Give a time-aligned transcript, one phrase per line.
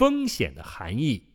[0.00, 1.26] 风险的含义。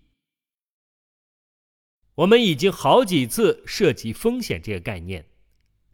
[2.15, 5.27] 我们已经好几次涉及风险这个概念，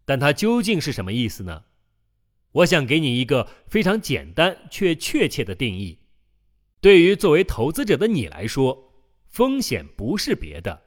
[0.06, 1.66] 但它究竟是什么意思呢？
[2.54, 6.00] 我想给你一个非常简单却确切的定义。
[6.80, 8.94] 对于作为投资者的你来说，
[9.28, 10.82] 风险不是别的，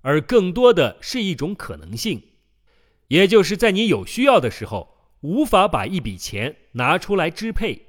[0.00, 2.20] 而更多的是一种可能性，
[3.06, 7.87] 也就是在你有需要的时候，无法把一笔钱拿出来支配。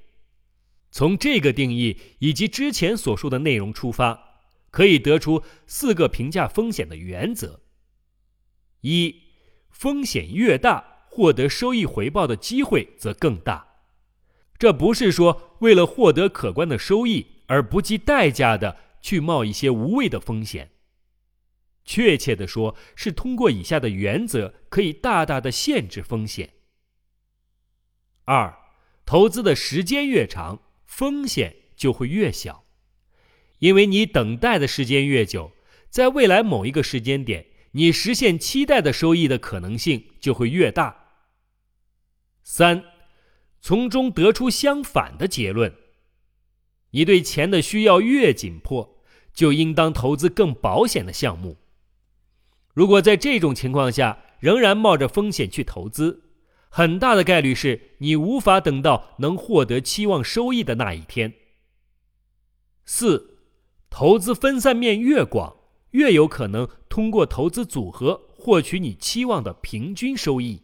[0.92, 7.62] 从这个定义以及之前所述的内容出发，可以得出四个评价风险的原则：
[8.82, 9.16] 一，
[9.70, 10.98] 风险越大。
[11.12, 13.68] 获得收益回报的机会则更大。
[14.60, 20.70] 这不是说为了获得可观的收益而不计代价的去冒一些无谓的风险。
[21.84, 26.52] 确切的说，是通过以下的原则可以大大的限制风险。
[28.26, 28.56] 二，
[29.04, 32.66] 投资的时间越长，风险就会越小，
[33.60, 35.52] 因为你等待的时间越久，
[35.88, 41.12] 在未来某一个时间点，你实现期待的收益的可能性就会越大。
[42.42, 42.84] 三，
[43.62, 45.74] 从中得出相反的结论。
[46.90, 48.98] 你对钱的需要越紧迫，
[49.32, 51.60] 就应当投资更保险的项目。
[52.74, 56.29] 如果在这种情况下仍然冒着风险去投资，
[56.70, 61.34] 很大的概率是你无法等到能获得期望收益的那一天。
[62.86, 63.40] 四，
[63.90, 65.58] 投资分散面越广，
[65.92, 70.64] 越有可能通过投资组合获取你期望的平均收益，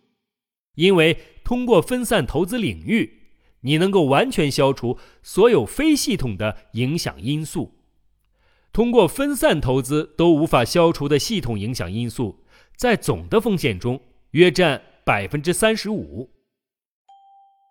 [0.75, 1.17] 因为。
[1.45, 3.21] 通过分散投资领域，
[3.59, 7.75] 你能够完全消除所有非系统的影响因素。
[8.73, 12.43] 通过分散投资都无法消除的系统影响因素，
[12.75, 16.29] 在总的风险中约占百分之三十五。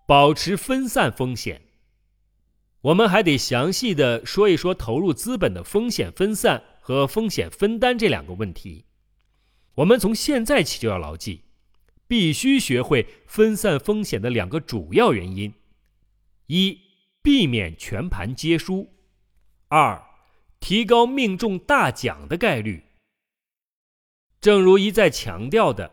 [0.06, 1.60] 保持分散风险，
[2.80, 8.86] 我们还得详细的说一说投入资本的风险分散和风险分担这两个问题。
[9.74, 11.42] 我们从现在起就要牢记。
[12.06, 15.54] 必须学会分散风险的两个主要原因：
[16.48, 16.78] 一、
[17.22, 18.88] 避免全盘皆输；
[19.68, 20.04] 二、
[20.60, 22.84] 提高命中大奖的概率。
[24.38, 25.90] 正如一再强调的，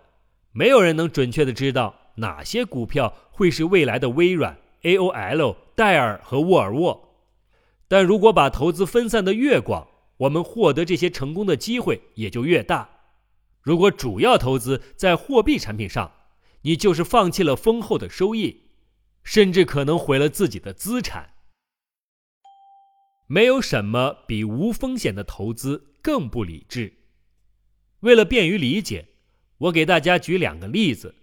[0.51, 7.09] 没有人能准确的知道哪些股票会是未来的微软、AOL、戴尔和沃尔沃。
[7.88, 12.89] 但如果把投资分散的越广，我们获得这些成功的机会也就越大。
[13.62, 16.12] 如果主要投资在货币产品上，
[16.62, 18.63] 你就是放弃了丰厚的收益，
[19.23, 21.31] 甚至可能毁了自己的资产。
[23.28, 26.94] 没有什么比无风险的投资更不理智。
[28.01, 29.07] 为了便于理解，
[29.61, 31.16] 我给大家举两个例子。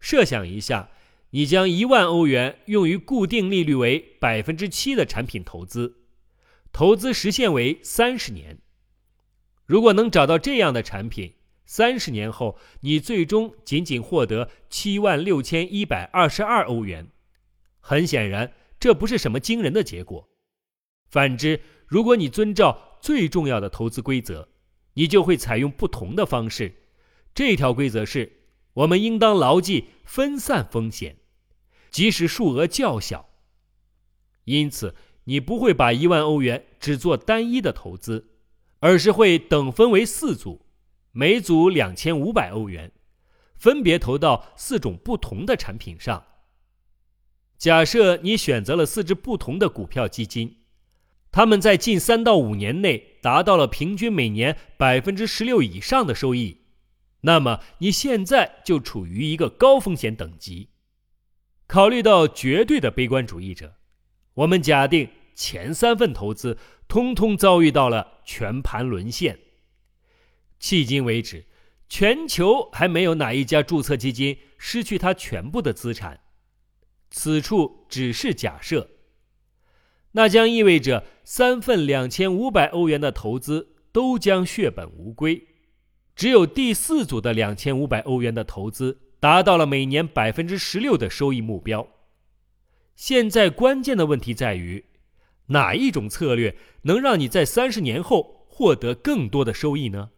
[0.00, 0.90] 设想一下，
[1.30, 5.98] 你将一万欧元用于固定利率为百分之七的产品投资，
[6.72, 8.58] 投资时限为三十年。
[9.66, 11.34] 如果能找到这样的产品，
[11.66, 17.08] 三十年后，你最终仅仅获得七万六千一百二十二欧元。
[17.80, 20.30] 很显然，这不是什么惊人的结果。
[21.10, 24.48] 反之，如果你遵照最重要的投资规则，
[24.94, 26.77] 你就会采用不同的方式。
[27.38, 28.32] 这条规则是：
[28.72, 31.18] 我们应当牢记分散风险，
[31.88, 33.28] 即使数额较小。
[34.42, 38.32] 因此，你不会把一万欧元只做单一的投资，
[38.80, 40.66] 而是会等分为四组。
[41.12, 42.90] 每组两千五百欧元，
[43.54, 46.24] 分别投到四种不同的产品上。
[47.56, 50.56] 假设你选择了四只不同的股票基金，
[51.30, 56.57] 他们在近三到五年内达到了平均每年百分之十六以上的收益，
[57.28, 60.70] 那么你现在就处于一个高风险等级。
[61.66, 63.74] 考虑到绝对的悲观主义者，
[64.32, 66.56] 我们假定前三份投资
[66.88, 69.38] 通通遭遇到了全盘沦陷。
[70.58, 71.44] 迄今为止，
[71.86, 76.20] 全球还没有哪一家注册基金失去它全部的资产。
[77.10, 78.88] 此处只是假设，
[80.12, 85.46] 那将意味着三份两千五百欧元的投资都将血本无归。
[86.18, 91.86] 只有第四组的两千五百欧元的投资达到了每年百分之十六的收益目标。
[92.96, 94.84] 现在关键的问题在于，
[95.46, 100.10] 哪一种策略能让你在三十年后获得更多的收益呢？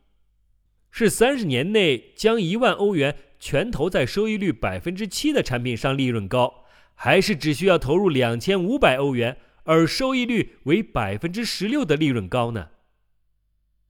[0.90, 6.64] 是三十年内将一万欧元全投在收益率百分之七的产品上利润高，
[6.94, 12.68] 还是只需要投入两千五百欧元而收益率为百分之十六的利润高呢？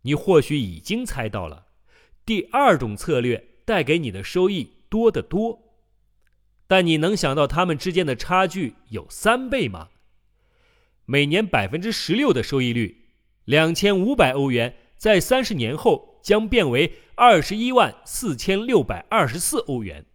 [0.03, 1.67] 你或许已经猜到了，
[2.31, 5.75] 第二种策略带给你的收益多得多，
[6.69, 9.89] 但你能想到他们之间的差距有三倍吗？
[11.07, 13.09] 每年百分之十六的收益率
[13.47, 20.07] 两千五百欧元在三十年后将变为二十一万四千六百二十四欧元。